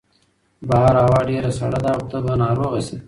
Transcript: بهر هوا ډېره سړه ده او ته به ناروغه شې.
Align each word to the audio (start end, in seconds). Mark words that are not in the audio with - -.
بهر 0.67 0.95
هوا 1.05 1.19
ډېره 1.29 1.51
سړه 1.59 1.79
ده 1.83 1.89
او 1.95 2.01
ته 2.11 2.17
به 2.25 2.33
ناروغه 2.43 2.79
شې. 2.87 2.97